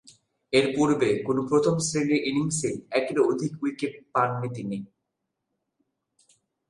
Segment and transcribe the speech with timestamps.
[0.53, 4.77] এরপূর্বে কোন প্রথম-শ্রেণীর ইনিংসেই একের অধিক উইকেট পাননি তিনি।